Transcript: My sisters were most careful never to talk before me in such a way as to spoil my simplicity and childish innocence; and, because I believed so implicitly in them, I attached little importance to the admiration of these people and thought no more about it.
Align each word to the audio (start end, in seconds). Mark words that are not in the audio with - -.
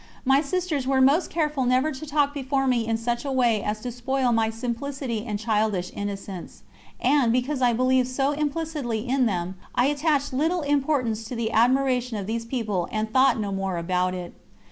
My 0.25 0.41
sisters 0.41 0.87
were 0.87 0.99
most 0.99 1.29
careful 1.29 1.63
never 1.63 1.91
to 1.91 2.07
talk 2.07 2.33
before 2.33 2.65
me 2.65 2.87
in 2.87 2.97
such 2.97 3.23
a 3.23 3.31
way 3.31 3.61
as 3.61 3.81
to 3.81 3.91
spoil 3.91 4.31
my 4.31 4.49
simplicity 4.49 5.23
and 5.27 5.37
childish 5.37 5.91
innocence; 5.95 6.63
and, 6.99 7.31
because 7.31 7.61
I 7.61 7.73
believed 7.73 8.07
so 8.07 8.31
implicitly 8.31 9.07
in 9.07 9.27
them, 9.27 9.57
I 9.75 9.85
attached 9.85 10.33
little 10.33 10.61
importance 10.63 11.23
to 11.25 11.35
the 11.35 11.51
admiration 11.51 12.17
of 12.17 12.25
these 12.25 12.45
people 12.45 12.87
and 12.91 13.13
thought 13.13 13.39
no 13.39 13.51
more 13.51 13.77
about 13.77 14.15
it. 14.15 14.33